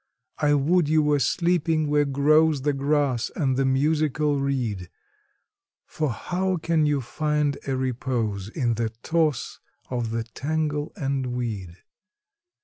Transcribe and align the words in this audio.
I 0.39 0.55
would 0.55 0.89
you 0.89 1.03
were 1.03 1.19
sleeping 1.19 1.87
where 1.87 2.05
grows 2.05 2.63
the 2.63 2.73
grass 2.73 3.29
and 3.35 3.55
the 3.55 3.65
musical 3.65 4.39
reed! 4.39 4.89
For 5.85 6.09
how 6.09 6.57
can 6.57 6.87
you 6.87 7.01
find 7.01 7.59
a 7.67 7.77
repose 7.77 8.49
in 8.49 8.73
the 8.73 8.89
toss 9.03 9.59
of 9.91 10.09
the 10.09 10.23
tangle 10.23 10.91
and 10.95 11.27
weed? 11.35 11.75